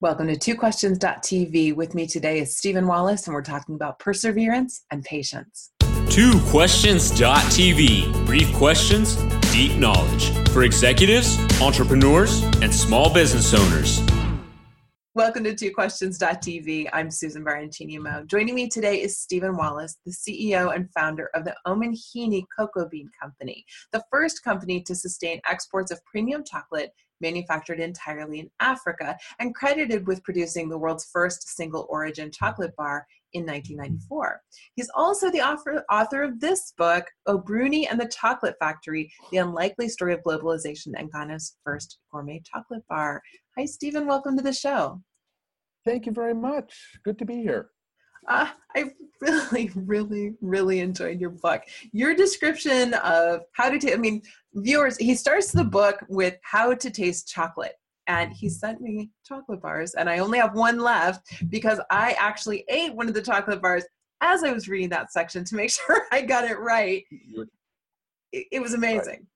Welcome 0.00 0.28
to 0.28 0.36
TwoQuestions.tv. 0.36 1.74
With 1.74 1.94
me 1.94 2.06
today 2.06 2.38
is 2.40 2.56
Stephen 2.56 2.86
Wallace, 2.86 3.26
and 3.26 3.34
we're 3.34 3.42
talking 3.42 3.74
about 3.74 3.98
perseverance 3.98 4.84
and 4.90 5.04
patience. 5.04 5.72
TwoQuestions.tv. 5.80 8.26
Brief 8.26 8.52
questions, 8.54 9.16
deep 9.52 9.76
knowledge 9.76 10.30
for 10.50 10.62
executives, 10.64 11.38
entrepreneurs, 11.60 12.42
and 12.62 12.74
small 12.74 13.12
business 13.12 13.52
owners. 13.54 14.00
Welcome 15.16 15.44
to 15.44 15.54
TwoQuestions.tv. 15.54 16.90
I'm 16.92 17.10
Susan 17.10 17.42
Baroncini 17.42 17.98
Moe. 17.98 18.24
Joining 18.26 18.54
me 18.54 18.68
today 18.68 19.00
is 19.00 19.18
Stephen 19.18 19.56
Wallace, 19.56 19.96
the 20.04 20.12
CEO 20.12 20.76
and 20.76 20.92
founder 20.92 21.30
of 21.32 21.46
the 21.46 21.56
Omanhene 21.66 22.44
Cocoa 22.54 22.86
Bean 22.86 23.08
Company, 23.18 23.64
the 23.92 24.04
first 24.10 24.44
company 24.44 24.82
to 24.82 24.94
sustain 24.94 25.40
exports 25.48 25.90
of 25.90 26.04
premium 26.04 26.44
chocolate 26.44 26.92
manufactured 27.20 27.80
entirely 27.80 28.40
in 28.40 28.50
Africa 28.60 29.16
and 29.38 29.54
credited 29.54 30.06
with 30.06 30.22
producing 30.24 30.68
the 30.68 30.78
world's 30.78 31.08
first 31.12 31.48
single 31.48 31.86
origin 31.88 32.30
chocolate 32.30 32.74
bar 32.76 33.06
in 33.32 33.42
1994. 33.42 34.40
He's 34.74 34.90
also 34.94 35.30
the 35.30 35.40
author, 35.40 35.84
author 35.90 36.22
of 36.22 36.40
this 36.40 36.72
book, 36.76 37.06
Obroni 37.28 37.86
and 37.90 38.00
the 38.00 38.08
Chocolate 38.08 38.56
Factory 38.58 39.12
The 39.30 39.38
Unlikely 39.38 39.88
Story 39.88 40.14
of 40.14 40.22
Globalization 40.22 40.92
and 40.96 41.12
Ghana's 41.12 41.56
First 41.64 41.98
Gourmet 42.10 42.42
Chocolate 42.44 42.84
Bar. 42.88 43.22
Hi, 43.58 43.64
Stephen. 43.64 44.06
Welcome 44.06 44.36
to 44.36 44.42
the 44.42 44.52
show. 44.52 45.02
Thank 45.84 46.06
you 46.06 46.12
very 46.12 46.34
much. 46.34 46.98
Good 47.04 47.18
to 47.18 47.24
be 47.24 47.36
here. 47.36 47.70
Uh, 48.28 48.48
I 48.74 48.92
really, 49.20 49.70
really, 49.76 50.34
really 50.40 50.80
enjoyed 50.80 51.20
your 51.20 51.30
book. 51.30 51.62
Your 51.92 52.14
description 52.14 52.94
of 52.94 53.42
how 53.52 53.70
to, 53.70 53.92
I 53.92 53.96
mean, 53.96 54.22
viewers, 54.54 54.96
he 54.96 55.14
starts 55.14 55.52
the 55.52 55.64
book 55.64 56.04
with 56.08 56.36
how 56.42 56.74
to 56.74 56.90
taste 56.90 57.28
chocolate. 57.28 57.74
And 58.08 58.32
he 58.32 58.48
sent 58.48 58.80
me 58.80 59.10
chocolate 59.26 59.60
bars, 59.60 59.94
and 59.94 60.08
I 60.08 60.18
only 60.18 60.38
have 60.38 60.54
one 60.54 60.78
left 60.78 61.50
because 61.50 61.80
I 61.90 62.14
actually 62.20 62.64
ate 62.68 62.94
one 62.94 63.08
of 63.08 63.14
the 63.14 63.22
chocolate 63.22 63.60
bars 63.60 63.84
as 64.20 64.44
I 64.44 64.52
was 64.52 64.68
reading 64.68 64.90
that 64.90 65.12
section 65.12 65.44
to 65.44 65.56
make 65.56 65.70
sure 65.86 66.02
I 66.12 66.22
got 66.22 66.44
it 66.44 66.58
right. 66.58 67.02
It, 68.32 68.46
it 68.52 68.60
was 68.60 68.74
amazing. 68.74 69.26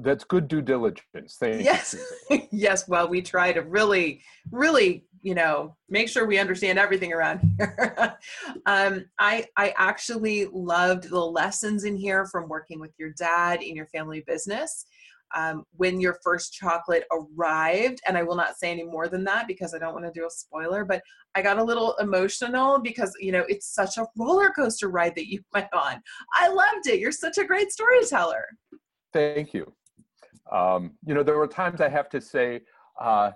That's 0.00 0.24
good 0.24 0.48
due 0.48 0.62
diligence. 0.62 1.36
Thank 1.38 1.64
yes. 1.64 1.96
yes. 2.50 2.88
Well, 2.88 3.08
we 3.08 3.22
try 3.22 3.52
to 3.52 3.62
really, 3.62 4.22
really, 4.50 5.04
you 5.22 5.34
know, 5.34 5.76
make 5.88 6.08
sure 6.08 6.26
we 6.26 6.38
understand 6.38 6.78
everything 6.78 7.12
around 7.12 7.40
here. 7.58 8.16
um, 8.66 9.04
I 9.18 9.46
I 9.56 9.74
actually 9.76 10.46
loved 10.46 11.10
the 11.10 11.20
lessons 11.20 11.84
in 11.84 11.96
here 11.96 12.26
from 12.26 12.48
working 12.48 12.80
with 12.80 12.92
your 12.98 13.10
dad 13.18 13.62
in 13.62 13.76
your 13.76 13.86
family 13.86 14.22
business. 14.26 14.86
Um, 15.32 15.62
when 15.76 16.00
your 16.00 16.18
first 16.24 16.54
chocolate 16.54 17.04
arrived, 17.12 18.00
and 18.04 18.18
I 18.18 18.24
will 18.24 18.34
not 18.34 18.58
say 18.58 18.72
any 18.72 18.82
more 18.82 19.06
than 19.06 19.22
that 19.24 19.46
because 19.46 19.74
I 19.74 19.78
don't 19.78 19.94
want 19.94 20.04
to 20.04 20.10
do 20.12 20.26
a 20.26 20.30
spoiler, 20.30 20.84
but 20.84 21.02
I 21.36 21.42
got 21.42 21.58
a 21.58 21.62
little 21.62 21.94
emotional 22.00 22.80
because 22.80 23.14
you 23.20 23.30
know 23.30 23.44
it's 23.48 23.72
such 23.72 23.96
a 23.96 24.06
roller 24.16 24.50
coaster 24.50 24.88
ride 24.88 25.14
that 25.14 25.30
you 25.30 25.40
went 25.54 25.72
on. 25.72 26.02
I 26.34 26.48
loved 26.48 26.88
it. 26.88 26.98
You're 26.98 27.12
such 27.12 27.38
a 27.38 27.44
great 27.44 27.70
storyteller. 27.70 28.44
Thank 29.12 29.54
you. 29.54 29.72
Um, 30.50 30.92
you 31.06 31.14
know, 31.14 31.22
there 31.22 31.36
were 31.36 31.46
times 31.46 31.80
I 31.80 31.88
have 31.88 32.08
to 32.10 32.20
say, 32.20 32.60
uh, 33.00 33.32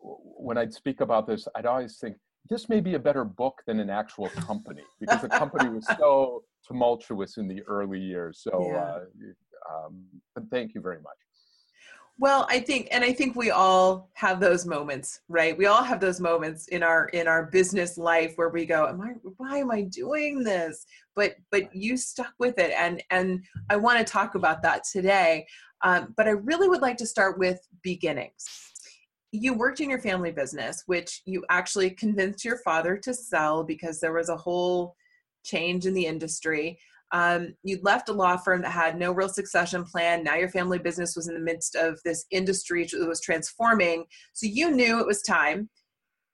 when 0.00 0.58
I'd 0.58 0.72
speak 0.72 1.00
about 1.00 1.26
this, 1.26 1.46
I'd 1.54 1.66
always 1.66 1.96
think, 1.96 2.16
this 2.50 2.68
may 2.68 2.80
be 2.80 2.94
a 2.94 2.98
better 2.98 3.24
book 3.24 3.62
than 3.66 3.80
an 3.80 3.88
actual 3.88 4.28
company 4.30 4.82
because 5.00 5.22
the 5.22 5.28
company 5.28 5.70
was 5.70 5.86
so 5.98 6.44
tumultuous 6.66 7.38
in 7.38 7.48
the 7.48 7.62
early 7.62 8.00
years. 8.00 8.40
So, 8.42 8.68
yeah. 8.70 8.76
uh, 8.76 9.86
um, 9.86 10.04
but 10.34 10.44
thank 10.50 10.74
you 10.74 10.80
very 10.82 11.00
much. 11.00 11.16
Well, 12.16 12.46
I 12.48 12.60
think, 12.60 12.88
and 12.92 13.02
I 13.02 13.12
think 13.12 13.34
we 13.34 13.50
all 13.50 14.08
have 14.14 14.38
those 14.38 14.64
moments, 14.66 15.20
right? 15.28 15.58
We 15.58 15.66
all 15.66 15.82
have 15.82 15.98
those 15.98 16.20
moments 16.20 16.68
in 16.68 16.84
our 16.84 17.08
in 17.08 17.26
our 17.26 17.46
business 17.46 17.98
life 17.98 18.34
where 18.36 18.50
we 18.50 18.66
go, 18.66 18.86
"Am 18.86 19.00
I? 19.00 19.14
Why 19.36 19.58
am 19.58 19.72
I 19.72 19.82
doing 19.82 20.44
this?" 20.44 20.86
But 21.16 21.34
but 21.50 21.74
you 21.74 21.96
stuck 21.96 22.32
with 22.38 22.58
it, 22.60 22.72
and 22.78 23.02
and 23.10 23.42
I 23.68 23.76
want 23.76 23.98
to 23.98 24.04
talk 24.04 24.36
about 24.36 24.62
that 24.62 24.84
today. 24.84 25.44
Um, 25.84 26.14
but 26.16 26.26
I 26.26 26.30
really 26.30 26.68
would 26.68 26.80
like 26.80 26.96
to 26.96 27.06
start 27.06 27.38
with 27.38 27.60
beginnings. 27.82 28.46
You 29.32 29.52
worked 29.52 29.80
in 29.80 29.90
your 29.90 30.00
family 30.00 30.32
business, 30.32 30.82
which 30.86 31.20
you 31.26 31.44
actually 31.50 31.90
convinced 31.90 32.44
your 32.44 32.58
father 32.58 32.96
to 32.98 33.12
sell 33.12 33.62
because 33.62 34.00
there 34.00 34.12
was 34.12 34.30
a 34.30 34.36
whole 34.36 34.96
change 35.44 35.86
in 35.86 35.92
the 35.92 36.06
industry. 36.06 36.78
Um, 37.12 37.54
you 37.62 37.78
left 37.82 38.08
a 38.08 38.12
law 38.12 38.36
firm 38.36 38.62
that 38.62 38.70
had 38.70 38.98
no 38.98 39.12
real 39.12 39.28
succession 39.28 39.84
plan. 39.84 40.24
Now 40.24 40.36
your 40.36 40.48
family 40.48 40.78
business 40.78 41.14
was 41.14 41.28
in 41.28 41.34
the 41.34 41.40
midst 41.40 41.76
of 41.76 42.00
this 42.04 42.24
industry 42.30 42.88
that 42.90 43.06
was 43.06 43.20
transforming. 43.20 44.06
So 44.32 44.46
you 44.46 44.70
knew 44.70 45.00
it 45.00 45.06
was 45.06 45.22
time. 45.22 45.68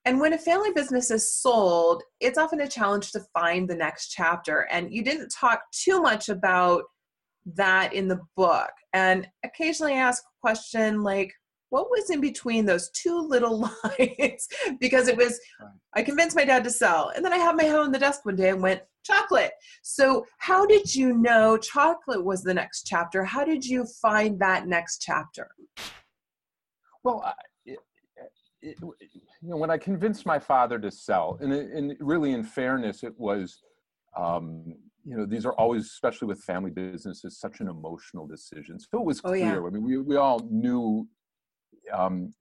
And 0.05 0.21
when 0.21 0.33
a 0.33 0.39
family 0.39 0.73
business 0.73 1.11
is 1.11 1.35
sold, 1.35 2.03
it's 2.21 2.39
often 2.39 2.61
a 2.61 2.69
challenge 2.69 3.13
to 3.13 3.27
find 3.35 3.69
the 3.69 3.75
next 3.75 4.09
chapter. 4.11 4.69
And 4.71 4.93
you 4.95 5.03
didn't 5.03 5.29
talk 5.31 5.61
too 5.73 6.01
much 6.01 6.29
about 6.29 6.85
that 7.47 7.93
in 7.93 8.09
the 8.09 8.21
book. 8.37 8.71
And 8.93 9.29
occasionally 9.45 9.95
I 9.95 9.99
ask 9.99 10.23
a 10.23 10.41
question 10.41 11.03
like, 11.03 11.33
what 11.71 11.89
was 11.89 12.11
in 12.11 12.21
between 12.21 12.67
those 12.67 12.91
two 12.91 13.21
little 13.21 13.61
lines? 13.99 14.49
because 14.81 15.09
it 15.09 15.17
was, 15.17 15.39
I 15.95 16.03
convinced 16.03 16.37
my 16.37 16.45
dad 16.45 16.65
to 16.65 16.71
sell. 16.71 17.13
And 17.15 17.25
then 17.25 17.33
I 17.33 17.39
had 17.39 17.57
my 17.57 17.65
hoe 17.65 17.83
on 17.83 17.93
the 17.93 17.99
desk 17.99 18.25
one 18.25 18.37
day 18.37 18.51
and 18.51 18.63
went, 18.63 18.83
chocolate. 19.05 19.53
So, 19.83 20.27
how 20.39 20.67
did 20.67 20.95
you 20.95 21.15
know 21.17 21.57
chocolate 21.57 22.25
was 22.25 22.43
the 22.43 22.55
next 22.55 22.87
chapter? 22.87 23.25
How 23.25 23.45
did 23.45 23.65
you 23.65 23.87
find 24.01 24.39
that 24.41 24.67
next 24.67 24.99
chapter? 25.01 25.51
Well, 27.03 27.33
it, 27.65 27.79
it, 28.63 28.77
you 28.81 29.49
know, 29.49 29.57
when 29.57 29.71
I 29.71 29.79
convinced 29.79 30.27
my 30.27 30.39
father 30.39 30.79
to 30.79 30.91
sell, 30.91 31.39
and, 31.41 31.53
it, 31.53 31.71
and 31.73 31.97
really, 32.01 32.33
in 32.33 32.45
fairness, 32.45 33.03
it 33.03 33.19
was, 33.19 33.63
um, 34.17 34.75
you 35.11 35.17
know, 35.17 35.27
these 35.27 35.45
are 35.45 35.55
always, 35.55 35.87
especially 35.87 36.29
with 36.29 36.41
family 36.45 36.71
businesses, 36.71 37.41
such 37.41 37.59
an 37.59 37.69
emotional 37.69 38.29
decision. 38.29 38.79
So 38.79 39.01
it 39.01 39.05
was 39.05 39.21
clear. 39.21 39.59
Oh, 39.59 39.63
yeah. 39.63 39.67
I 39.67 39.71
mean, 39.71 39.83
we, 39.83 39.99
we 39.99 40.17
all 40.17 40.41
knew 40.49 41.09
um, 41.93 42.33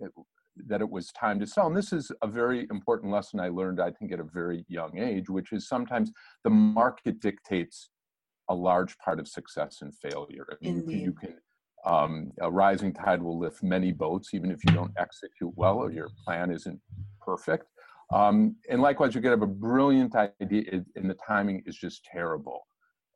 that 0.68 0.80
it 0.80 0.88
was 0.88 1.08
time 1.14 1.40
to 1.40 1.48
sell. 1.48 1.66
And 1.66 1.76
this 1.76 1.92
is 1.92 2.12
a 2.22 2.28
very 2.28 2.68
important 2.70 3.12
lesson 3.12 3.40
I 3.40 3.48
learned, 3.48 3.82
I 3.82 3.90
think, 3.90 4.12
at 4.12 4.20
a 4.20 4.24
very 4.24 4.66
young 4.68 5.00
age, 5.00 5.30
which 5.32 5.52
is 5.52 5.68
sometimes 5.68 6.12
the 6.44 6.52
market 6.52 7.20
dictates 7.20 7.90
a 8.50 8.54
large 8.54 8.96
part 9.00 9.20
of 9.20 9.28
success 9.28 9.80
and 9.82 9.92
failure. 9.96 10.46
I 10.52 10.56
mean, 10.62 10.88
you, 10.88 10.98
you 11.06 11.14
can, 11.14 11.38
um, 11.88 12.32
a 12.40 12.52
rising 12.52 12.94
tide 12.94 13.20
will 13.20 13.40
lift 13.40 13.64
many 13.64 13.92
boats, 13.92 14.36
even 14.36 14.52
if 14.52 14.64
you 14.64 14.74
don't 14.74 14.92
execute 14.96 15.54
well 15.56 15.78
or 15.78 15.92
your 15.92 16.10
plan 16.24 16.52
isn't 16.52 16.80
perfect. 17.20 17.66
Um, 18.12 18.56
and 18.70 18.82
likewise, 18.82 19.14
you 19.14 19.22
could 19.22 19.32
have 19.32 19.42
a 19.42 19.48
brilliant 19.48 20.16
idea 20.16 20.84
and 20.96 21.10
the 21.10 21.18
timing 21.26 21.64
is 21.66 21.76
just 21.76 22.04
terrible. 22.06 22.62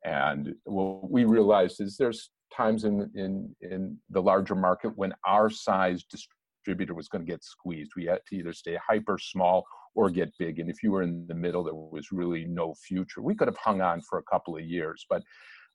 And 0.04 0.54
what 0.64 1.10
we 1.10 1.24
realized 1.24 1.80
is 1.80 1.96
there's 1.96 2.30
times 2.54 2.84
in, 2.84 3.10
in, 3.14 3.54
in 3.60 3.98
the 4.10 4.20
larger 4.22 4.54
market 4.54 4.92
when 4.96 5.12
our 5.26 5.50
size 5.50 6.04
distributor 6.04 6.94
was 6.94 7.08
going 7.08 7.24
to 7.24 7.30
get 7.30 7.42
squeezed. 7.42 7.92
We 7.96 8.04
had 8.04 8.20
to 8.28 8.36
either 8.36 8.52
stay 8.52 8.78
hyper 8.86 9.18
small 9.18 9.64
or 9.94 10.10
get 10.10 10.32
big. 10.38 10.58
And 10.58 10.70
if 10.70 10.82
you 10.82 10.92
were 10.92 11.02
in 11.02 11.26
the 11.26 11.34
middle, 11.34 11.64
there 11.64 11.74
was 11.74 12.12
really 12.12 12.44
no 12.44 12.74
future. 12.74 13.22
We 13.22 13.34
could 13.34 13.48
have 13.48 13.56
hung 13.56 13.80
on 13.80 14.00
for 14.02 14.18
a 14.18 14.22
couple 14.24 14.56
of 14.56 14.62
years, 14.64 15.04
but 15.08 15.22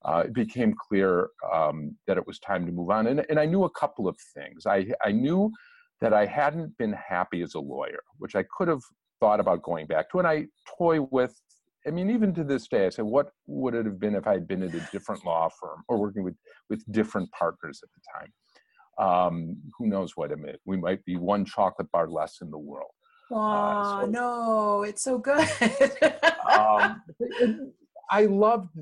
uh, 0.05 0.23
it 0.25 0.33
became 0.33 0.73
clear 0.87 1.29
um, 1.51 1.95
that 2.07 2.17
it 2.17 2.25
was 2.25 2.39
time 2.39 2.65
to 2.65 2.71
move 2.71 2.89
on. 2.89 3.07
And, 3.07 3.25
and 3.29 3.39
I 3.39 3.45
knew 3.45 3.65
a 3.65 3.69
couple 3.71 4.07
of 4.07 4.17
things. 4.33 4.65
I, 4.65 4.87
I 5.03 5.11
knew 5.11 5.51
that 6.01 6.13
I 6.13 6.25
hadn't 6.25 6.77
been 6.77 6.93
happy 6.93 7.41
as 7.41 7.55
a 7.55 7.59
lawyer, 7.59 8.01
which 8.17 8.35
I 8.35 8.43
could 8.57 8.69
have 8.69 8.81
thought 9.19 9.39
about 9.39 9.63
going 9.63 9.87
back 9.87 10.09
to. 10.11 10.19
And 10.19 10.27
I 10.27 10.45
toy 10.77 11.01
with, 11.01 11.35
I 11.87 11.91
mean, 11.91 12.09
even 12.09 12.33
to 12.35 12.43
this 12.43 12.67
day, 12.67 12.85
I 12.85 12.89
say, 12.89 13.03
what 13.03 13.31
would 13.47 13.73
it 13.73 13.85
have 13.85 13.99
been 13.99 14.15
if 14.15 14.27
I 14.27 14.33
had 14.33 14.47
been 14.47 14.63
at 14.63 14.73
a 14.73 14.87
different 14.91 15.25
law 15.25 15.49
firm 15.61 15.83
or 15.87 15.97
working 15.97 16.23
with, 16.23 16.35
with 16.69 16.83
different 16.91 17.31
partners 17.31 17.81
at 17.83 17.89
the 17.93 18.01
time? 18.19 18.31
um, 18.99 19.55
who 19.77 19.87
knows 19.87 20.15
what 20.15 20.31
it 20.31 20.39
may, 20.39 20.55
we 20.65 20.77
might 20.77 21.03
be 21.05 21.15
one 21.15 21.45
chocolate 21.45 21.89
bar 21.91 22.07
less 22.09 22.39
in 22.41 22.51
the 22.51 22.57
world. 22.57 22.91
Oh, 23.31 23.39
uh, 23.39 24.01
so, 24.01 24.07
no, 24.07 24.83
it's 24.83 25.03
so 25.03 25.17
good. 25.17 25.47
um, 26.51 27.01
I 28.11 28.25
loved, 28.25 28.77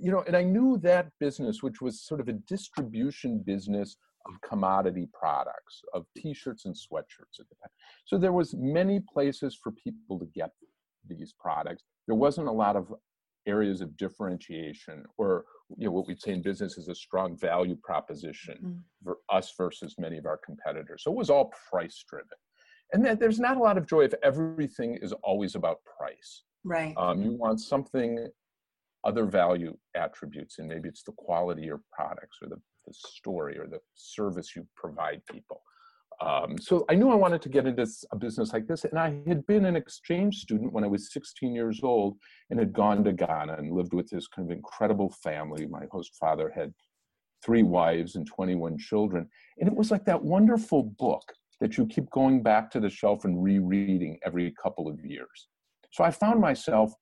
you 0.00 0.10
know, 0.10 0.24
and 0.26 0.36
I 0.36 0.42
knew 0.42 0.78
that 0.78 1.08
business, 1.20 1.62
which 1.62 1.82
was 1.82 2.00
sort 2.00 2.20
of 2.20 2.28
a 2.28 2.32
distribution 2.32 3.42
business 3.44 3.96
of 4.26 4.40
commodity 4.40 5.08
products, 5.12 5.82
of 5.94 6.06
t-shirts 6.16 6.64
and 6.64 6.74
sweatshirts 6.74 7.40
at 7.40 7.48
the 7.48 7.56
time. 7.62 7.70
So 8.04 8.18
there 8.18 8.32
was 8.32 8.54
many 8.54 9.00
places 9.00 9.58
for 9.62 9.72
people 9.72 10.18
to 10.18 10.26
get 10.26 10.50
these 11.08 11.34
products. 11.38 11.84
There 12.06 12.16
wasn't 12.16 12.48
a 12.48 12.52
lot 12.52 12.76
of 12.76 12.92
areas 13.46 13.80
of 13.80 13.96
differentiation 13.96 15.04
or 15.18 15.44
you 15.76 15.86
know 15.86 15.90
what 15.90 16.06
we'd 16.06 16.20
say 16.20 16.32
in 16.32 16.42
business 16.42 16.78
is 16.78 16.88
a 16.88 16.94
strong 16.94 17.36
value 17.36 17.76
proposition 17.82 18.56
mm-hmm. 18.56 18.78
for 19.02 19.18
us 19.30 19.52
versus 19.56 19.96
many 19.98 20.16
of 20.16 20.26
our 20.26 20.38
competitors 20.44 21.02
so 21.02 21.10
it 21.10 21.16
was 21.16 21.30
all 21.30 21.52
price 21.70 22.04
driven 22.08 22.28
and 22.92 23.04
then 23.04 23.18
there's 23.18 23.40
not 23.40 23.56
a 23.56 23.60
lot 23.60 23.76
of 23.76 23.86
joy 23.86 24.02
if 24.02 24.14
everything 24.22 24.96
is 25.02 25.12
always 25.24 25.54
about 25.54 25.78
price 25.98 26.44
right 26.64 26.94
um, 26.96 27.20
you 27.22 27.32
want 27.32 27.60
something 27.60 28.28
other 29.04 29.24
value 29.24 29.76
attributes 29.96 30.58
and 30.58 30.68
maybe 30.68 30.88
it's 30.88 31.02
the 31.02 31.12
quality 31.12 31.62
of 31.62 31.66
your 31.66 31.80
products 31.92 32.38
or 32.42 32.48
the, 32.48 32.60
the 32.86 32.92
story 32.94 33.58
or 33.58 33.66
the 33.66 33.80
service 33.94 34.54
you 34.56 34.66
provide 34.76 35.22
people 35.30 35.62
Um, 36.20 36.56
so 36.58 36.84
I 36.88 36.94
knew 36.94 37.10
I 37.10 37.16
wanted 37.16 37.42
to 37.42 37.48
get 37.48 37.66
into 37.66 37.86
a 38.12 38.16
business 38.16 38.52
like 38.52 38.66
this. 38.68 38.84
And 38.84 38.98
I 38.98 39.20
had 39.26 39.44
been 39.46 39.64
an 39.64 39.76
exchange 39.76 40.36
student 40.36 40.72
when 40.72 40.84
I 40.84 40.86
was 40.86 41.12
16 41.12 41.52
years 41.54 41.80
old 41.82 42.16
and 42.50 42.60
had 42.60 42.72
gone 42.72 43.02
to 43.04 43.12
Ghana 43.12 43.54
and 43.58 43.72
lived 43.72 43.92
with 43.92 44.08
this 44.08 44.28
kind 44.28 44.48
of 44.48 44.56
incredible 44.56 45.10
family. 45.22 45.66
My 45.66 45.86
host 45.90 46.14
father 46.20 46.52
had 46.54 46.72
three 47.44 47.64
wives 47.64 48.14
and 48.14 48.26
21 48.26 48.78
children. 48.78 49.28
And 49.58 49.68
it 49.68 49.74
was 49.74 49.90
like 49.90 50.04
that 50.04 50.22
wonderful 50.22 50.84
book 50.84 51.24
that 51.60 51.76
you 51.76 51.86
keep 51.86 52.08
going 52.10 52.42
back 52.42 52.70
to 52.70 52.80
the 52.80 52.90
shelf 52.90 53.24
and 53.24 53.42
rereading 53.42 54.18
every 54.24 54.54
couple 54.62 54.88
of 54.88 55.04
years. 55.04 55.48
So 55.90 56.04
I 56.04 56.10
found 56.10 56.40
myself 56.40 56.92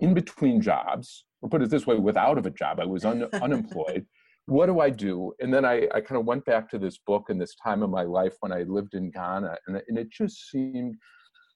in 0.00 0.14
between 0.14 0.60
jobs, 0.60 1.24
or 1.42 1.48
put 1.48 1.62
it 1.62 1.70
this 1.70 1.86
way, 1.86 1.96
without 1.96 2.38
of 2.38 2.46
a 2.46 2.50
job. 2.50 2.80
I 2.80 2.86
was 2.86 3.04
un- 3.04 3.28
unemployed 3.42 4.06
what 4.46 4.66
do 4.66 4.80
I 4.80 4.90
do? 4.90 5.32
And 5.40 5.52
then 5.52 5.64
I, 5.64 5.88
I 5.94 6.00
kind 6.00 6.18
of 6.20 6.24
went 6.24 6.44
back 6.44 6.70
to 6.70 6.78
this 6.78 6.98
book 7.06 7.24
and 7.28 7.40
this 7.40 7.54
time 7.62 7.82
of 7.82 7.90
my 7.90 8.02
life 8.02 8.34
when 8.40 8.52
I 8.52 8.62
lived 8.62 8.94
in 8.94 9.10
Ghana, 9.10 9.56
and, 9.66 9.82
and 9.88 9.98
it 9.98 10.10
just 10.10 10.50
seemed 10.50 10.96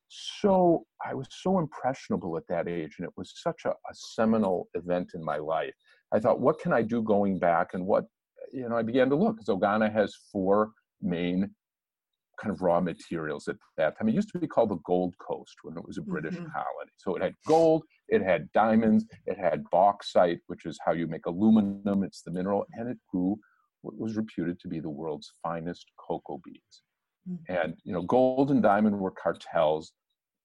so, 0.09 0.85
I 1.07 1.15
was 1.15 1.29
so 1.31 1.61
impressionable 1.61 2.37
at 2.37 2.43
that 2.49 2.67
age, 2.67 2.97
and 2.99 3.07
it 3.07 3.15
was 3.17 3.33
such 3.37 3.63
a, 3.65 3.71
a 3.71 3.95
seminal 3.95 4.69
event 4.75 5.13
in 5.15 5.25
my 5.25 5.37
life. 5.37 5.75
I 6.13 6.19
thought, 6.19 6.41
what 6.41 6.59
can 6.59 6.73
I 6.73 6.83
do 6.83 7.01
going 7.01 7.39
back? 7.39 7.75
And 7.75 7.87
what, 7.87 8.07
you 8.53 8.69
know, 8.69 8.77
I 8.77 8.83
began 8.83 9.09
to 9.11 9.17
look. 9.17 9.37
So 9.45 9.57
Ghana 9.57 9.91
has 9.91 10.13
four 10.33 10.73
main 11.01 11.55
kind 12.41 12.53
of 12.53 12.63
raw 12.63 12.81
materials 12.81 13.49
at 13.49 13.57
that 13.77 13.99
time. 13.99 14.09
It 14.09 14.15
used 14.15 14.31
to 14.33 14.39
be 14.39 14.47
called 14.47 14.71
the 14.71 14.79
Gold 14.87 15.15
Coast 15.19 15.55
when 15.63 15.77
it 15.77 15.87
was 15.87 15.99
a 15.99 16.03
British 16.03 16.35
mm-hmm. 16.35 16.45
colony. 16.45 16.93
So 16.97 17.17
it 17.17 17.23
had 17.23 17.35
gold, 17.47 17.85
it 18.09 18.23
had 18.23 18.51
diamonds, 18.53 19.05
it 19.27 19.39
had 19.39 19.65
bauxite, 19.71 20.41
which 20.47 20.65
is 20.67 20.79
how 20.85 20.93
you 20.93 21.07
make 21.07 21.27
aluminum, 21.27 22.03
it's 22.03 22.23
the 22.23 22.31
mineral, 22.31 22.67
and 22.75 22.89
it 22.89 22.99
grew 23.13 23.39
what 23.83 23.97
was 23.99 24.17
reputed 24.17 24.59
to 24.61 24.69
be 24.69 24.81
the 24.81 24.91
world's 24.91 25.33
finest 25.43 25.87
cocoa 25.99 26.41
beans. 26.45 26.83
Mm-hmm. 27.29 27.53
And 27.53 27.75
you 27.85 27.93
know, 27.93 28.03
gold 28.03 28.51
and 28.51 28.63
diamond 28.63 28.99
were 28.99 29.13
cartels. 29.13 29.93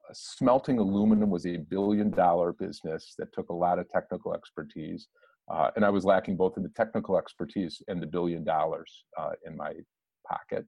Uh, 0.09 0.13
smelting 0.13 0.79
aluminum 0.79 1.29
was 1.29 1.45
a 1.45 1.57
billion 1.57 2.11
dollar 2.11 2.53
business 2.53 3.15
that 3.17 3.33
took 3.33 3.49
a 3.49 3.53
lot 3.53 3.79
of 3.79 3.89
technical 3.89 4.33
expertise. 4.33 5.07
Uh, 5.51 5.69
and 5.75 5.85
I 5.85 5.89
was 5.89 6.05
lacking 6.05 6.37
both 6.37 6.57
in 6.57 6.63
the 6.63 6.71
technical 6.75 7.17
expertise 7.17 7.81
and 7.87 8.01
the 8.01 8.07
billion 8.07 8.43
dollars 8.43 9.05
uh, 9.17 9.31
in 9.45 9.55
my 9.55 9.73
pocket. 10.27 10.65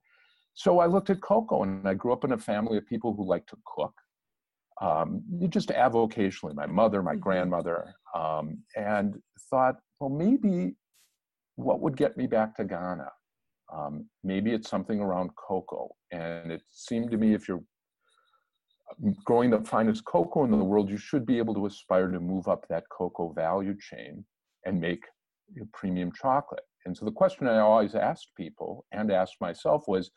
So 0.58 0.80
I 0.80 0.88
looked 0.88 1.12
at 1.12 1.22
cocoa, 1.22 1.62
and 1.62 1.88
I 1.88 1.94
grew 1.94 2.12
up 2.12 2.24
in 2.24 2.32
a 2.32 2.38
family 2.38 2.80
of 2.80 2.88
people 2.88 3.14
who 3.14 3.24
like 3.24 3.46
to 3.46 3.58
cook. 3.64 3.94
Um, 4.82 5.22
just 5.50 5.70
avocationally, 5.70 6.56
my 6.56 6.66
mother, 6.66 7.04
my 7.04 7.12
mm-hmm. 7.12 7.20
grandmother, 7.20 7.94
um, 8.16 8.64
and 8.76 9.16
thought, 9.52 9.76
well, 10.00 10.10
maybe 10.10 10.76
what 11.58 11.80
would 11.82 11.96
get 11.96 12.18
me 12.18 12.26
back 12.26 12.56
to 12.56 12.64
Ghana? 12.64 13.12
Um, 13.72 14.10
maybe 14.24 14.52
it's 14.52 14.68
something 14.68 15.00
around 15.00 15.30
cocoa. 15.36 15.90
And 16.12 16.52
it 16.52 16.64
seemed 16.72 17.12
to 17.12 17.18
me 17.18 17.36
if 17.36 17.48
you're 17.48 17.64
um, 19.04 19.16
growing 19.26 19.52
the 19.52 19.62
finest 19.62 20.06
cocoa 20.06 20.44
in 20.44 20.50
the 20.50 20.58
world, 20.58 20.90
you 20.90 20.98
should 20.98 21.26
be 21.28 21.38
able 21.38 21.54
to 21.54 21.68
aspire 21.68 22.08
to 22.08 22.20
move 22.20 22.48
up 22.48 22.66
that 22.70 22.86
cocoa 22.90 23.32
value 23.32 23.76
chain 23.80 24.26
and 24.66 24.82
make 24.82 25.04
premium 25.72 26.12
chocolate. 26.20 26.64
And 26.88 26.98
so 26.98 27.06
the 27.06 27.12
question 27.12 27.48
I 27.48 27.60
always 27.60 27.94
asked 27.94 28.30
people 28.36 28.86
and 28.92 29.12
asked 29.12 29.38
myself 29.40 29.84
was, 29.88 30.10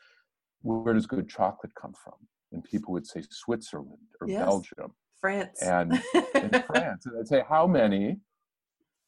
where 0.61 0.93
does 0.93 1.05
good 1.05 1.29
chocolate 1.29 1.73
come 1.79 1.93
from? 2.03 2.13
And 2.51 2.63
people 2.63 2.93
would 2.93 3.07
say 3.07 3.23
Switzerland 3.29 3.97
or 4.19 4.27
yes. 4.27 4.45
Belgium. 4.45 4.93
France. 5.19 5.61
And 5.61 6.01
France. 6.67 7.05
And 7.05 7.19
I'd 7.19 7.27
say, 7.27 7.43
how 7.47 7.67
many 7.67 8.17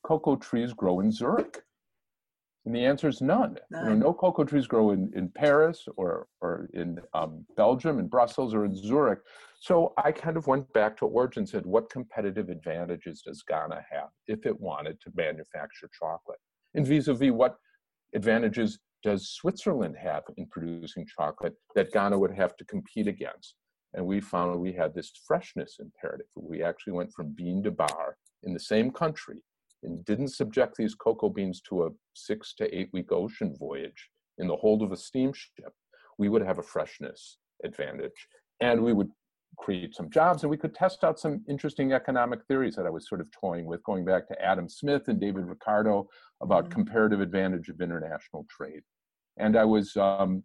cocoa 0.04 0.36
trees 0.36 0.74
grow 0.74 1.00
in 1.00 1.12
Zurich? 1.12 1.62
And 2.66 2.74
the 2.74 2.86
answer 2.86 3.10
is 3.10 3.22
none. 3.22 3.58
none. 3.72 3.84
You 3.84 3.90
know, 3.92 4.08
no 4.08 4.14
cocoa 4.14 4.46
trees 4.46 4.68
grow 4.68 4.92
in, 4.92 5.12
in 5.16 5.28
Paris 5.28 5.86
or, 5.98 6.28
or 6.40 6.70
in 6.74 7.00
um, 7.14 7.46
Belgium, 7.58 8.00
in 8.00 8.08
Brussels, 8.08 8.54
or 8.54 8.64
in 8.64 8.74
Zurich. 8.74 9.20
So 9.60 9.94
I 9.98 10.12
kind 10.14 10.38
of 10.38 10.48
went 10.48 10.72
back 10.72 10.96
to 10.98 11.06
origin 11.06 11.42
and 11.42 11.50
said, 11.50 11.66
what 11.66 11.90
competitive 11.90 12.50
advantages 12.50 13.22
does 13.22 13.44
Ghana 13.44 13.84
have 13.92 14.10
if 14.28 14.46
it 14.46 14.60
wanted 14.60 15.00
to 15.02 15.12
manufacture 15.16 15.90
chocolate? 15.98 16.40
And 16.74 16.88
vis 16.88 17.10
a 17.10 17.14
vis, 17.14 17.32
what 17.32 17.58
advantages 18.16 18.80
does 19.04 19.30
Switzerland 19.30 19.96
have 20.02 20.24
in 20.38 20.48
producing 20.48 21.06
chocolate 21.06 21.54
that 21.76 21.92
Ghana 21.92 22.18
would 22.18 22.34
have 22.34 22.56
to 22.58 22.66
compete 22.66 23.08
against? 23.08 23.56
And 23.94 24.06
we 24.06 24.22
found 24.22 24.60
we 24.60 24.74
had 24.74 24.96
this 24.96 25.12
freshness 25.28 25.78
imperative. 25.80 26.28
We 26.36 26.64
actually 26.64 26.94
went 26.94 27.14
from 27.14 27.34
bean 27.36 27.62
to 27.64 27.72
bar 27.72 28.18
in 28.44 28.54
the 28.54 28.60
same 28.60 28.92
country 28.92 29.44
and 29.84 30.04
didn't 30.06 30.30
subject 30.30 30.76
these 30.78 30.96
cocoa 30.96 31.30
beans 31.30 31.62
to 31.70 31.84
a 31.84 31.90
six 32.16 32.54
to 32.56 32.76
eight 32.76 32.90
week 32.94 33.12
ocean 33.12 33.56
voyage 33.60 34.10
in 34.38 34.48
the 34.48 34.56
hold 34.56 34.82
of 34.82 34.92
a 34.92 34.98
steamship. 34.98 35.74
We 36.18 36.30
would 36.30 36.42
have 36.42 36.60
a 36.60 36.64
freshness 36.64 37.38
advantage. 37.64 38.28
And 38.62 38.82
we 38.82 38.94
would 38.94 39.10
create 39.58 39.96
some 39.96 40.10
jobs 40.10 40.44
and 40.44 40.50
we 40.50 40.58
could 40.58 40.74
test 40.74 41.04
out 41.04 41.20
some 41.20 41.44
interesting 41.48 41.94
economic 41.94 42.40
theories 42.48 42.76
that 42.76 42.88
I 42.88 42.90
was 42.90 43.08
sort 43.08 43.22
of 43.22 43.28
toying 43.32 43.66
with, 43.66 43.84
going 43.84 44.06
back 44.06 44.28
to 44.28 44.42
Adam 44.42 44.68
Smith 44.68 45.08
and 45.08 45.20
David 45.20 45.46
Ricardo 45.46 46.08
about 46.42 46.66
mm-hmm. 46.66 46.74
comparative 46.74 47.22
advantage 47.22 47.70
of 47.70 47.82
international 47.82 48.46
trade. 48.50 48.82
And 49.38 49.58
I 49.58 49.66
was 49.66 49.96
um, 49.98 50.44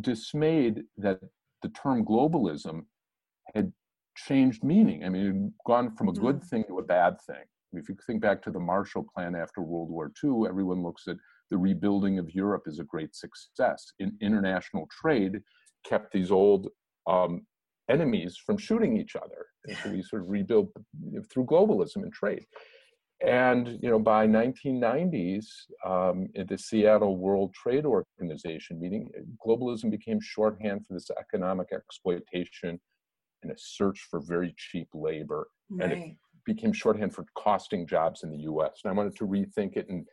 dismayed 0.00 0.84
that 0.98 1.20
the 1.62 1.68
term 1.70 2.04
globalism 2.04 2.86
had 3.54 3.72
changed 4.16 4.62
meaning. 4.62 5.04
I 5.04 5.08
mean, 5.08 5.22
it 5.22 5.32
had 5.32 5.52
gone 5.66 5.96
from 5.96 6.08
a 6.08 6.12
good 6.12 6.40
mm. 6.40 6.44
thing 6.44 6.64
to 6.68 6.78
a 6.78 6.82
bad 6.82 7.20
thing. 7.26 7.44
If 7.72 7.88
you 7.88 7.96
think 8.06 8.20
back 8.20 8.42
to 8.42 8.50
the 8.50 8.60
Marshall 8.60 9.06
Plan 9.14 9.34
after 9.34 9.62
World 9.62 9.88
War 9.88 10.12
II, 10.22 10.46
everyone 10.46 10.82
looks 10.82 11.08
at 11.08 11.16
the 11.50 11.56
rebuilding 11.56 12.18
of 12.18 12.34
Europe 12.34 12.64
as 12.66 12.78
a 12.78 12.84
great 12.84 13.14
success. 13.14 13.92
In 13.98 14.16
international 14.20 14.88
trade, 14.90 15.40
kept 15.84 16.12
these 16.12 16.30
old 16.30 16.68
um, 17.06 17.46
enemies 17.90 18.36
from 18.44 18.58
shooting 18.58 18.98
each 18.98 19.16
other. 19.16 19.46
And 19.66 19.76
so 19.78 19.90
we 19.90 20.02
sort 20.02 20.22
of 20.22 20.28
rebuild 20.28 20.68
through 21.30 21.46
globalism 21.46 21.96
and 21.96 22.12
trade. 22.12 22.44
And 23.26 23.78
you 23.80 23.90
know, 23.90 23.98
by 23.98 24.26
1990s, 24.26 25.46
um, 25.84 26.28
at 26.36 26.48
the 26.48 26.58
Seattle 26.58 27.16
World 27.16 27.54
Trade 27.54 27.84
Organization 27.84 28.80
meeting, 28.80 29.10
globalism 29.44 29.90
became 29.90 30.18
shorthand 30.20 30.86
for 30.86 30.94
this 30.94 31.10
economic 31.10 31.68
exploitation 31.72 32.80
and 33.42 33.52
a 33.52 33.54
search 33.56 34.06
for 34.10 34.20
very 34.20 34.54
cheap 34.56 34.88
labor, 34.92 35.46
right. 35.70 35.92
and 35.92 35.92
it 35.92 36.16
became 36.44 36.72
shorthand 36.72 37.14
for 37.14 37.24
costing 37.36 37.86
jobs 37.86 38.22
in 38.24 38.30
the 38.30 38.38
U.S. 38.38 38.80
And 38.82 38.90
I 38.90 38.94
wanted 38.94 39.16
to 39.16 39.26
rethink 39.26 39.76
it 39.76 39.88
and 39.88 40.06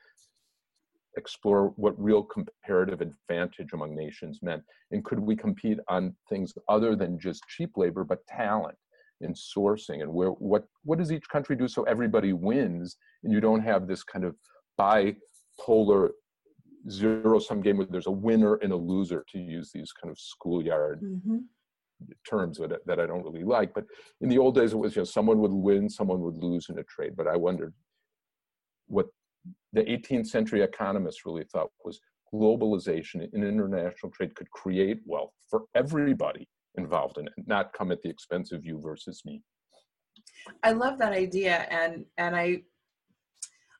explore 1.18 1.74
what 1.76 2.00
real 2.02 2.24
comparative 2.24 3.02
advantage 3.02 3.74
among 3.74 3.96
nations 3.96 4.40
meant, 4.44 4.64
and 4.92 5.04
could 5.04 5.20
we 5.20 5.36
compete 5.36 5.80
on 5.88 6.16
things 6.30 6.54
other 6.68 6.96
than 6.96 7.20
just 7.20 7.42
cheap 7.48 7.72
labor, 7.76 8.04
but 8.04 8.26
talent 8.28 8.78
in 9.22 9.34
sourcing 9.34 10.02
and 10.02 10.12
where 10.12 10.30
what 10.30 10.66
what 10.84 10.98
does 10.98 11.12
each 11.12 11.28
country 11.30 11.56
do 11.56 11.68
so 11.68 11.84
everybody 11.84 12.34
wins 12.34 12.98
and 13.24 13.34
you 13.34 13.42
don't 13.42 13.62
have 13.62 13.88
this 13.88 14.04
kind 14.04 14.24
of 14.24 14.36
bipolar 14.80 16.10
zero 16.90 17.40
sum 17.40 17.62
game 17.62 17.78
where 17.78 17.88
there's 17.90 18.08
a 18.08 18.12
winner 18.12 18.56
and 18.56 18.72
a 18.72 18.76
loser 18.76 19.26
to 19.30 19.40
use 19.40 19.72
these 19.74 19.92
kind 19.92 20.12
of 20.12 20.20
schoolyard 20.20 21.02
mm-hmm. 21.02 21.38
terms 22.30 22.58
that, 22.58 22.86
that 22.86 23.00
I 23.00 23.06
don't 23.06 23.24
really 23.24 23.44
like. 23.44 23.74
But 23.74 23.86
in 24.22 24.30
the 24.30 24.38
old 24.38 24.56
days, 24.56 24.74
it 24.74 24.78
was 24.78 24.96
you 24.96 25.02
know 25.02 25.06
someone 25.06 25.40
would 25.40 25.52
win, 25.52 25.90
someone 25.90 26.22
would 26.22 26.38
lose 26.38 26.70
in 26.70 26.80
a 26.80 26.84
trade. 26.84 27.16
But 27.18 27.28
I 27.28 27.36
wondered 27.36 27.74
what 28.88 29.08
the 29.74 29.82
18th 29.82 30.28
century 30.28 30.62
economists 30.62 31.26
really 31.26 31.46
thought 31.52 31.70
was 31.84 32.00
globalization 32.34 33.28
and 33.34 33.44
international 33.44 34.12
trade 34.12 34.36
could 34.36 34.50
create 34.52 35.00
wealth 35.06 35.32
for 35.50 35.64
everybody 35.76 36.48
involved 36.78 37.18
in 37.18 37.28
it, 37.28 37.34
not 37.46 37.74
come 37.74 37.92
at 37.92 38.02
the 38.02 38.10
expense 38.10 38.52
of 38.52 38.66
you 38.66 38.80
versus 38.80 39.22
me. 39.26 39.42
I 40.64 40.72
love 40.72 40.98
that 41.00 41.14
idea, 41.14 41.68
and 41.70 42.06
and 42.18 42.36
I 42.36 42.64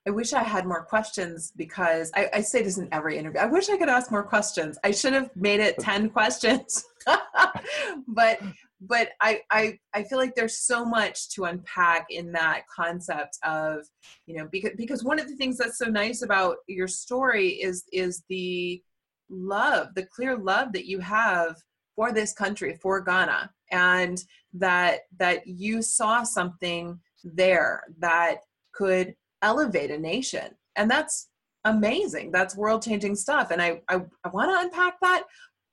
I 0.06 0.10
wish 0.10 0.32
I 0.32 0.42
had 0.42 0.66
more 0.66 0.82
questions 0.82 1.52
because 1.56 2.10
I, 2.14 2.28
I, 2.32 2.40
say 2.40 2.62
this 2.62 2.78
in 2.78 2.88
every 2.90 3.18
interview. 3.18 3.38
I 3.38 3.46
wish 3.46 3.68
I 3.68 3.76
could 3.76 3.90
ask 3.90 4.10
more 4.10 4.22
questions. 4.22 4.78
I 4.82 4.92
should 4.92 5.12
have 5.12 5.30
made 5.36 5.60
it 5.60 5.78
10 5.78 6.08
questions. 6.18 6.84
but 8.08 8.40
but 8.80 9.10
I, 9.20 9.42
I 9.50 9.78
I 9.92 10.04
feel 10.04 10.16
like 10.16 10.34
there's 10.34 10.58
so 10.58 10.86
much 10.86 11.28
to 11.30 11.44
unpack 11.44 12.06
in 12.08 12.32
that 12.32 12.62
concept 12.74 13.38
of, 13.44 13.86
you 14.26 14.38
know, 14.38 14.48
because 14.50 14.72
because 14.76 15.04
one 15.04 15.18
of 15.18 15.28
the 15.28 15.36
things 15.36 15.58
that's 15.58 15.76
so 15.76 15.86
nice 15.86 16.22
about 16.22 16.56
your 16.66 16.88
story 16.88 17.48
is 17.48 17.84
is 17.92 18.24
the 18.30 18.82
love, 19.28 19.88
the 19.94 20.06
clear 20.06 20.36
love 20.36 20.72
that 20.72 20.86
you 20.86 20.98
have 21.00 21.56
for 22.00 22.12
this 22.12 22.32
country 22.32 22.78
for 22.80 22.98
ghana 23.02 23.50
and 23.72 24.24
that 24.54 25.00
that 25.18 25.46
you 25.46 25.82
saw 25.82 26.22
something 26.22 26.98
there 27.24 27.82
that 27.98 28.38
could 28.72 29.14
elevate 29.42 29.90
a 29.90 29.98
nation. 29.98 30.48
And 30.76 30.90
that's 30.90 31.28
amazing. 31.66 32.32
That's 32.32 32.56
world 32.56 32.80
changing 32.82 33.16
stuff. 33.16 33.50
And 33.50 33.60
i 33.60 33.82
i, 33.90 33.96
I 34.24 34.28
want 34.30 34.50
to 34.50 34.64
unpack 34.64 34.94
that 35.02 35.24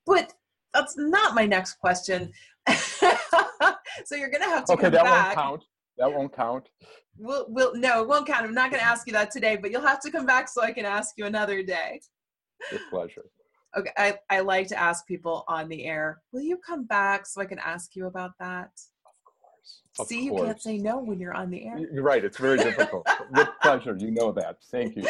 but 0.04 0.34
that's 0.74 0.98
not 0.98 1.34
my 1.34 1.46
next 1.46 1.74
question. 1.84 2.30
So 4.04 4.14
you're 4.14 4.30
gonna 4.30 4.44
have 4.44 4.64
to 4.66 4.74
okay 4.74 4.90
that 4.90 5.02
back. 5.02 5.36
won't 5.36 5.48
count. 5.48 5.64
That 5.96 6.12
won't 6.14 6.32
count. 6.36 6.68
We'll, 7.16 7.46
we'll 7.48 7.74
no 7.74 8.02
it 8.02 8.08
won't 8.08 8.26
count. 8.28 8.44
I'm 8.44 8.54
not 8.54 8.70
gonna 8.70 8.82
ask 8.82 9.06
you 9.08 9.12
that 9.14 9.30
today 9.30 9.56
but 9.56 9.70
you'll 9.70 9.88
have 9.92 10.00
to 10.02 10.10
come 10.10 10.26
back 10.26 10.48
so 10.48 10.62
i 10.62 10.72
can 10.72 10.84
ask 10.84 11.08
you 11.16 11.24
another 11.24 11.62
day. 11.62 12.00
With 12.70 12.82
pleasure 12.90 13.24
Okay, 13.78 13.92
I, 13.96 14.18
I 14.28 14.40
like 14.40 14.66
to 14.68 14.80
ask 14.80 15.06
people 15.06 15.44
on 15.46 15.68
the 15.68 15.84
air, 15.84 16.20
will 16.32 16.42
you 16.42 16.56
come 16.56 16.84
back 16.84 17.26
so 17.26 17.40
I 17.40 17.44
can 17.44 17.60
ask 17.60 17.94
you 17.94 18.06
about 18.06 18.32
that? 18.40 18.70
Of 19.98 20.06
See, 20.06 20.24
you 20.24 20.34
can't 20.34 20.60
say 20.60 20.78
no 20.78 20.98
when 20.98 21.18
you're 21.18 21.34
on 21.34 21.50
the 21.50 21.64
air. 21.66 21.78
You're 21.78 22.02
right. 22.02 22.24
It's 22.24 22.38
very 22.38 22.58
difficult. 22.58 23.06
With 23.30 23.48
pleasure. 23.62 23.96
You 23.98 24.10
know 24.10 24.32
that. 24.32 24.58
Thank 24.70 24.96
you. 24.96 25.04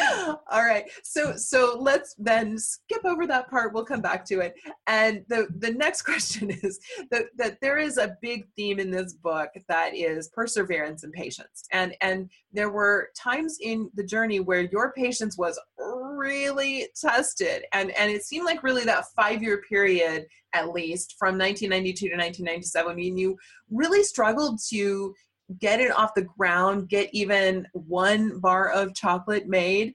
All 0.49 0.63
right. 0.63 0.85
So 1.03 1.35
so 1.35 1.77
let's 1.79 2.15
then 2.17 2.57
skip 2.57 3.05
over 3.05 3.27
that 3.27 3.49
part. 3.49 3.73
We'll 3.73 3.85
come 3.85 4.01
back 4.01 4.25
to 4.25 4.39
it. 4.39 4.55
And 4.87 5.23
the 5.27 5.47
the 5.59 5.71
next 5.71 6.01
question 6.09 6.49
is 6.49 6.79
that 7.11 7.25
that 7.37 7.59
there 7.61 7.77
is 7.77 7.97
a 7.97 8.17
big 8.21 8.47
theme 8.55 8.79
in 8.79 8.91
this 8.91 9.13
book 9.13 9.49
that 9.67 9.95
is 9.95 10.29
perseverance 10.29 11.03
and 11.03 11.13
patience. 11.13 11.65
And 11.71 11.95
and 12.01 12.29
there 12.51 12.69
were 12.69 13.09
times 13.15 13.57
in 13.61 13.89
the 13.93 14.03
journey 14.03 14.39
where 14.39 14.61
your 14.61 14.91
patience 14.93 15.37
was 15.37 15.59
really 15.77 16.87
tested. 16.99 17.63
And 17.73 17.91
and 17.91 18.11
it 18.11 18.23
seemed 18.23 18.45
like 18.45 18.63
really 18.63 18.85
that 18.85 19.05
5-year 19.17 19.61
period 19.69 20.25
at 20.53 20.71
least 20.71 21.15
from 21.17 21.37
1992 21.37 22.09
to 22.09 22.15
1997 22.15 22.95
when 22.95 23.17
you 23.17 23.37
really 23.69 24.03
struggled 24.03 24.59
to 24.69 25.13
get 25.57 25.79
it 25.79 25.91
off 25.91 26.13
the 26.15 26.27
ground, 26.37 26.89
get 26.89 27.09
even 27.11 27.67
one 27.73 28.39
bar 28.39 28.69
of 28.69 28.93
chocolate 28.93 29.47
made. 29.47 29.93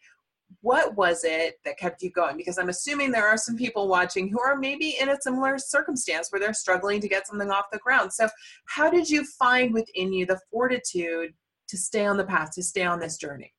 What 0.61 0.97
was 0.97 1.25
it 1.25 1.57
that 1.65 1.79
kept 1.79 2.03
you 2.03 2.11
going? 2.11 2.37
Because 2.37 2.59
I'm 2.59 2.71
assuming 2.71 3.11
there 3.11 3.29
are 3.29 3.37
some 3.37 3.57
people 3.57 3.87
watching 3.87 4.29
who 4.29 4.41
are 4.41 4.57
maybe 4.57 4.97
in 5.01 5.11
a 5.11 5.21
similar 5.21 5.59
circumstance 5.59 6.31
where 6.31 6.41
they're 6.41 6.55
struggling 6.55 7.01
to 7.01 7.09
get 7.09 7.27
something 7.27 7.51
off 7.51 7.67
the 7.71 7.79
ground. 7.79 8.13
So, 8.13 8.29
how 8.67 8.91
did 8.91 9.09
you 9.09 9.25
find 9.39 9.75
within 9.75 10.13
you 10.13 10.27
the 10.27 10.41
fortitude 10.51 11.35
to 11.69 11.77
stay 11.77 12.07
on 12.07 12.17
the 12.17 12.25
path, 12.25 12.53
to 12.53 12.63
stay 12.63 12.85
on 12.85 12.99
this 12.99 13.17
journey? 13.19 13.53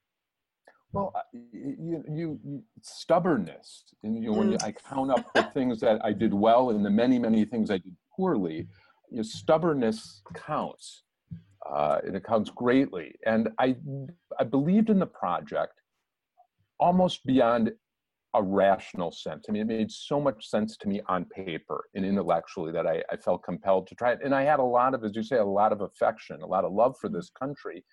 Well, 0.96 1.14
you, 1.34 2.04
you, 2.10 2.40
you 2.46 2.64
stubbornness. 2.82 3.84
And 4.04 4.24
you 4.24 4.32
know, 4.32 4.38
when 4.38 4.58
I 4.62 4.72
count 4.72 5.12
up 5.12 5.26
the 5.34 5.44
things 5.54 5.82
that 5.82 6.00
I 6.06 6.14
did 6.14 6.34
well 6.34 6.70
and 6.70 6.86
the 6.86 6.90
many, 6.90 7.20
many 7.20 7.44
things 7.44 7.70
I 7.70 7.80
did 7.80 7.96
poorly, 8.16 8.68
you 9.12 9.18
know, 9.18 9.24
stubbornness 9.24 10.22
counts. 10.34 11.04
Uh, 11.70 12.00
it 12.04 12.24
counts 12.24 12.50
greatly. 12.50 13.14
And 13.26 13.50
I, 13.60 13.76
I 14.40 14.46
believed 14.46 14.90
in 14.90 15.00
the 15.00 15.06
project 15.06 15.74
almost 16.80 17.26
beyond 17.26 17.72
a 18.34 18.42
rational 18.42 19.12
sense. 19.12 19.48
I 19.50 19.52
mean, 19.52 19.64
it 19.64 19.68
made 19.68 19.92
so 19.92 20.22
much 20.22 20.48
sense 20.48 20.78
to 20.78 20.88
me 20.88 21.02
on 21.08 21.26
paper 21.26 21.86
and 21.96 22.06
intellectually 22.06 22.72
that 22.72 22.88
I, 22.88 23.02
I 23.12 23.18
felt 23.18 23.44
compelled 23.44 23.88
to 23.88 23.96
try 23.96 24.12
it. 24.14 24.20
And 24.24 24.34
I 24.34 24.44
had 24.44 24.60
a 24.60 24.64
lot 24.64 24.94
of, 24.94 25.04
as 25.04 25.14
you 25.14 25.24
say, 25.24 25.38
a 25.38 25.46
lot 25.46 25.74
of 25.74 25.82
affection, 25.82 26.42
a 26.42 26.46
lot 26.46 26.64
of 26.64 26.72
love 26.72 26.96
for 27.02 27.10
this 27.10 27.30
country. 27.30 27.84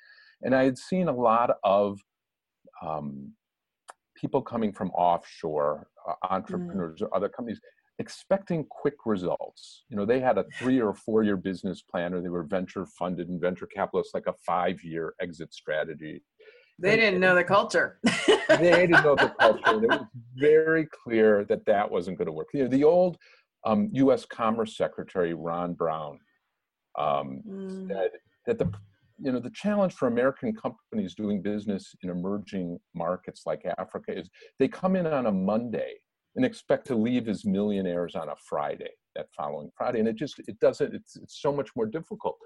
And 0.42 0.54
I 0.54 0.64
had 0.64 0.78
seen 0.78 1.08
a 1.08 1.12
lot 1.12 1.50
of 1.64 1.98
um, 2.80 3.32
people 4.16 4.42
coming 4.42 4.72
from 4.72 4.90
offshore, 4.90 5.88
uh, 6.08 6.14
entrepreneurs 6.30 7.00
mm. 7.00 7.06
or 7.06 7.16
other 7.16 7.28
companies, 7.28 7.60
expecting 7.98 8.64
quick 8.70 8.94
results. 9.04 9.84
You 9.88 9.96
know, 9.96 10.04
they 10.04 10.20
had 10.20 10.38
a 10.38 10.44
three 10.58 10.80
or 10.80 10.94
four 10.94 11.22
year 11.22 11.36
business 11.36 11.82
plan, 11.82 12.14
or 12.14 12.20
they 12.20 12.28
were 12.28 12.44
venture 12.44 12.86
funded 12.86 13.28
and 13.28 13.40
venture 13.40 13.66
capitalists, 13.66 14.14
like 14.14 14.26
a 14.26 14.34
five 14.46 14.82
year 14.82 15.14
exit 15.20 15.52
strategy. 15.52 16.22
They 16.78 16.96
didn't 16.96 17.20
know 17.20 17.34
the 17.34 17.44
culture. 17.44 18.00
they 18.48 18.86
didn't 18.86 19.04
know 19.04 19.14
the 19.14 19.32
culture. 19.40 19.62
And 19.66 19.84
it 19.84 19.90
was 19.90 20.06
very 20.34 20.86
clear 20.86 21.44
that 21.44 21.64
that 21.66 21.90
wasn't 21.90 22.18
going 22.18 22.26
to 22.26 22.32
work. 22.32 22.48
You 22.52 22.64
know, 22.64 22.68
the 22.68 22.84
old 22.84 23.18
um, 23.64 23.88
U.S. 23.92 24.24
Commerce 24.24 24.76
Secretary 24.76 25.34
Ron 25.34 25.74
Brown 25.74 26.18
um, 26.98 27.42
mm. 27.48 27.88
said 27.88 28.10
that 28.46 28.58
the 28.58 28.72
you 29.22 29.32
know 29.32 29.40
the 29.40 29.50
challenge 29.50 29.94
for 29.94 30.08
american 30.08 30.54
companies 30.54 31.14
doing 31.14 31.40
business 31.40 31.94
in 32.02 32.10
emerging 32.10 32.78
markets 32.94 33.42
like 33.46 33.62
africa 33.78 34.16
is 34.18 34.28
they 34.58 34.68
come 34.68 34.96
in 34.96 35.06
on 35.06 35.26
a 35.26 35.32
monday 35.32 35.94
and 36.36 36.44
expect 36.44 36.86
to 36.86 36.94
leave 36.94 37.28
as 37.28 37.44
millionaires 37.44 38.14
on 38.14 38.28
a 38.28 38.36
friday 38.48 38.90
that 39.14 39.26
following 39.36 39.70
friday. 39.76 40.00
And 40.00 40.08
it 40.08 40.16
just 40.16 40.38
it 40.40 40.58
doesn't 40.60 40.94
it's, 40.94 41.16
it's 41.16 41.40
so 41.40 41.52
much 41.52 41.70
more 41.76 41.86
difficult. 41.86 42.36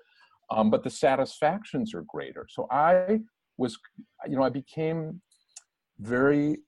Um, 0.50 0.70
but 0.70 0.84
the 0.84 0.90
satisfactions 0.90 1.94
are 1.94 2.04
greater. 2.06 2.46
So 2.48 2.66
i 2.70 3.20
was 3.58 3.78
you 4.28 4.36
know 4.36 4.42
i 4.42 4.50
became 4.50 5.20
very 5.98 6.58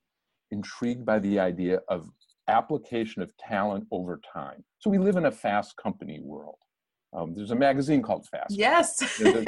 intrigued 0.50 1.05
by 1.05 1.19
the 1.19 1.38
idea 1.38 1.81
of 1.88 2.09
application 2.49 3.21
of 3.21 3.31
talent 3.37 3.87
over 3.91 4.19
time. 4.33 4.65
So 4.79 4.88
we 4.88 4.97
live 4.97 5.17
in 5.17 5.27
a 5.27 5.31
fast 5.31 5.77
company 5.77 6.21
world. 6.23 6.57
Um, 7.12 7.35
there's 7.35 7.50
a 7.50 7.57
magazine 7.57 8.00
called 8.00 8.27
fast 8.27 8.50
yes. 8.50 8.97
There's 9.19 9.45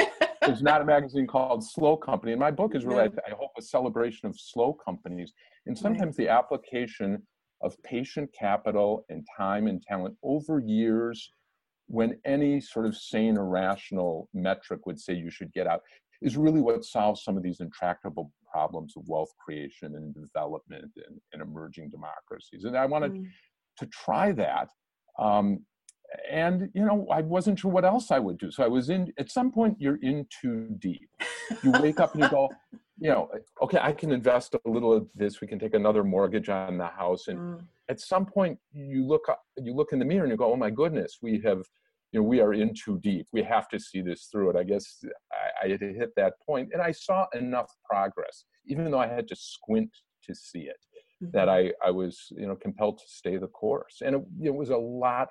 not 0.63 0.81
a 0.81 0.85
magazine 0.85 1.27
called 1.27 1.65
Slow 1.65 1.97
Company. 1.97 2.33
And 2.33 2.41
my 2.41 2.51
book 2.51 2.75
is 2.75 2.85
really, 2.85 3.03
I, 3.03 3.31
I 3.31 3.35
hope, 3.39 3.51
a 3.59 3.63
celebration 3.63 4.29
of 4.29 4.39
slow 4.39 4.73
companies. 4.73 5.33
And 5.67 5.77
sometimes 5.77 6.17
the 6.17 6.29
application 6.29 7.23
of 7.63 7.81
patient 7.83 8.31
capital 8.39 9.05
and 9.11 9.27
time 9.37 9.67
and 9.67 9.83
talent 9.83 10.17
over 10.23 10.61
years 10.61 11.33
when 11.87 12.17
any 12.25 12.61
sort 12.61 12.87
of 12.87 12.97
sane 12.97 13.37
or 13.37 13.47
rational 13.47 14.29
metric 14.33 14.87
would 14.87 14.99
say 14.99 15.13
you 15.13 15.31
should 15.31 15.53
get 15.53 15.67
out 15.67 15.81
is 16.23 16.37
really 16.37 16.61
what 16.61 16.85
solves 16.85 17.23
some 17.25 17.37
of 17.37 17.43
these 17.43 17.61
intractable 17.61 18.31
problems 18.51 18.95
of 18.97 19.03
wealth 19.07 19.33
creation 19.45 19.95
and 19.97 20.15
development 20.15 20.91
and, 20.97 21.21
and 21.33 21.43
emerging 21.43 21.91
democracies. 21.91 22.65
And 22.65 22.77
I 22.77 22.87
wanted 22.87 23.13
mm. 23.13 23.27
to 23.79 23.87
try 23.87 24.33
that. 24.33 24.69
Um, 25.19 25.65
and 26.31 26.69
you 26.75 26.85
know 26.85 27.07
i 27.13 27.21
wasn't 27.21 27.59
sure 27.59 27.71
what 27.71 27.85
else 27.85 28.11
i 28.11 28.19
would 28.19 28.39
do. 28.39 28.51
So 28.51 28.65
i 28.65 28.69
was 28.69 28.91
in 28.91 29.13
at 29.19 29.31
some 29.31 29.51
point 29.53 29.77
you're 29.79 29.99
in 30.03 30.27
too 30.41 30.69
deep. 30.79 31.09
You 31.63 31.73
wake 31.81 32.01
up 32.01 32.15
and 32.15 32.25
you 32.25 32.31
go 32.31 32.49
you 32.99 33.11
know 33.11 33.29
okay 33.63 33.79
i 33.81 33.93
can 33.93 34.11
invest 34.13 34.55
a 34.55 34.69
little 34.69 34.93
of 34.93 35.09
this. 35.15 35.41
We 35.41 35.47
can 35.47 35.59
take 35.59 35.75
another 35.75 36.05
mortgage 36.05 36.49
on 36.49 36.79
the 36.79 36.87
house. 36.87 37.29
And 37.29 37.39
mm. 37.39 37.61
at 37.89 38.01
some 38.01 38.27
point 38.27 38.59
you 38.73 39.07
look 39.07 39.29
up 39.29 39.43
you 39.59 39.75
look 39.75 39.93
in 39.93 39.99
the 39.99 40.05
mirror 40.05 40.25
and 40.25 40.31
you 40.31 40.37
go 40.37 40.53
oh 40.53 40.57
my 40.57 40.71
goodness 40.71 41.19
we 41.23 41.41
have 41.45 41.63
you 42.13 42.21
know 42.21 42.25
we 42.25 42.41
are 42.41 42.55
in 42.55 42.75
too 42.75 42.99
deep. 43.03 43.27
We 43.33 43.43
have 43.45 43.69
to 43.69 43.79
see 43.79 44.03
this 44.03 44.29
through. 44.31 44.51
It 44.51 44.57
i 44.57 44.65
guess 44.65 45.05
i, 45.33 45.67
I 45.67 45.69
had 45.71 45.81
hit 45.81 46.11
that 46.17 46.35
point 46.45 46.71
and 46.73 46.83
i 46.83 46.91
saw 46.91 47.27
enough 47.35 47.71
progress 47.89 48.45
even 48.67 48.91
though 48.91 48.99
i 48.99 49.07
had 49.07 49.29
to 49.29 49.37
squint 49.37 49.91
to 50.25 50.35
see 50.35 50.63
it 50.63 50.77
mm-hmm. 51.23 51.31
that 51.33 51.49
i 51.49 51.71
i 51.85 51.91
was 51.91 52.27
you 52.31 52.47
know 52.47 52.57
compelled 52.57 52.99
to 52.99 53.05
stay 53.07 53.37
the 53.37 53.47
course. 53.47 54.03
And 54.05 54.17
it, 54.17 54.23
it 54.45 54.55
was 54.55 54.71
a 54.71 54.77
lot 54.77 55.29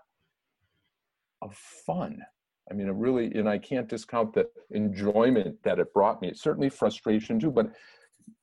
of 1.42 1.56
fun. 1.56 2.20
I 2.70 2.74
mean, 2.74 2.88
it 2.88 2.96
really, 2.96 3.32
and 3.34 3.50
I 3.50 3.58
can't 3.58 3.88
discount 3.88 4.34
the 4.34 4.48
enjoyment 4.72 5.56
that 5.64 5.80
it 5.80 5.94
brought 5.94 6.22
me. 6.22 6.32
Certainly 6.36 6.70
frustration 6.70 7.40
too, 7.40 7.52
but 7.52 7.72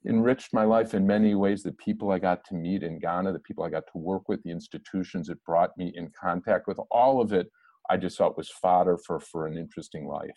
enriched 0.07 0.53
my 0.53 0.65
life 0.65 0.95
in 0.95 1.07
many 1.07 1.35
ways. 1.35 1.62
The 1.62 1.73
people 1.73 2.11
I 2.11 2.19
got 2.19 2.45
to 2.47 2.55
meet 2.55 2.83
in 2.83 2.99
Ghana, 2.99 3.33
the 3.33 3.38
people 3.38 3.65
I 3.65 3.71
got 3.71 3.85
to 3.93 3.99
work 3.99 4.29
with, 4.29 4.43
the 4.43 4.50
institutions 4.50 5.29
it 5.29 5.43
brought 5.45 5.76
me 5.76 5.93
in 5.95 6.11
contact 6.19 6.67
with, 6.67 6.79
all 6.91 7.21
of 7.21 7.33
it, 7.33 7.50
I 7.88 7.97
just 7.97 8.19
thought 8.19 8.37
was 8.37 8.50
fodder 8.50 8.99
for 8.99 9.21
for 9.21 9.47
an 9.47 9.57
interesting 9.57 10.09
life. 10.09 10.37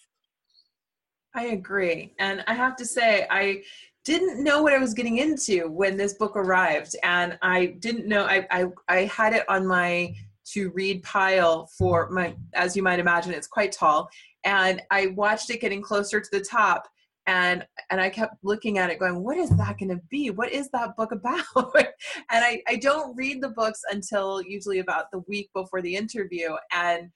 I 1.36 1.46
agree, 1.46 2.14
and 2.20 2.44
I 2.48 2.54
have 2.54 2.76
to 2.78 2.86
say, 2.86 3.28
I 3.30 3.64
didn't 4.04 4.44
know 4.44 4.64
what 4.64 4.74
I 4.74 4.80
was 4.80 4.94
getting 4.94 5.18
into 5.18 5.68
when 5.68 5.98
this 5.98 6.14
book 6.14 6.36
arrived, 6.36 6.96
and 7.04 7.38
I 7.42 7.78
didn't 7.80 8.08
know. 8.08 8.26
I 8.26 8.48
I, 8.52 8.66
I 8.88 8.98
had 9.06 9.34
it 9.34 9.50
on 9.50 9.66
my 9.66 10.14
to 10.54 10.70
read 10.72 11.04
pile 11.04 11.68
for 11.78 12.10
my, 12.10 12.36
as 12.54 12.76
you 12.76 12.84
might 12.84 13.00
imagine, 13.00 13.34
it's 13.34 13.48
quite 13.48 13.72
tall. 13.72 14.10
And 14.46 14.82
I 14.92 15.08
watched 15.08 15.50
it 15.50 15.62
getting 15.62 15.82
closer 15.82 16.20
to 16.20 16.30
the 16.32 16.42
top 16.42 16.88
and 17.30 17.66
and 17.92 18.02
I 18.02 18.10
kept 18.10 18.36
looking 18.44 18.80
at 18.80 18.90
it 18.90 19.00
going, 19.00 19.24
what 19.24 19.38
is 19.38 19.50
that 19.52 19.78
going 19.78 19.90
to 19.90 20.02
be? 20.10 20.32
What 20.32 20.52
is 20.52 20.70
that 20.72 20.96
book 20.96 21.12
about? 21.12 21.44
and 21.76 21.86
I, 22.32 22.62
I 22.68 22.78
don't 22.78 23.16
read 23.16 23.42
the 23.42 23.50
books 23.50 23.82
until 23.92 24.42
usually 24.42 24.80
about 24.80 25.12
the 25.12 25.20
week 25.28 25.50
before 25.54 25.82
the 25.82 25.96
interview. 25.96 26.56
And 26.74 27.10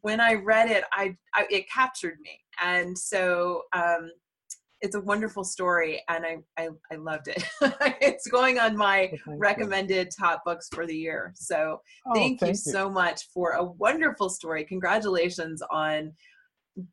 when 0.00 0.20
I 0.20 0.34
read 0.34 0.70
it, 0.70 0.84
I, 0.92 1.16
I 1.34 1.46
it 1.50 1.68
captured 1.70 2.18
me. 2.22 2.40
And 2.62 2.96
so 2.96 3.62
um, 3.74 4.10
it's 4.80 4.94
a 4.94 5.00
wonderful 5.00 5.44
story 5.44 6.02
and 6.08 6.24
I, 6.24 6.36
I, 6.58 6.68
I 6.92 6.96
loved 6.96 7.28
it. 7.28 7.42
it's 8.00 8.28
going 8.28 8.58
on 8.58 8.76
my 8.76 9.12
recommended 9.26 10.06
you. 10.06 10.24
top 10.24 10.42
books 10.44 10.68
for 10.72 10.86
the 10.86 10.96
year. 10.96 11.32
So 11.34 11.80
oh, 12.06 12.14
thank, 12.14 12.40
thank, 12.40 12.48
you, 12.48 12.48
you 12.48 12.72
so 12.72 12.90
much 12.90 13.22
for 13.32 13.52
a 13.52 13.64
wonderful 13.64 14.28
story. 14.28 14.64
Congratulations 14.64 15.62
on 15.70 16.12